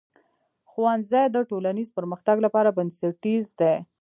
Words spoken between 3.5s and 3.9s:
دی.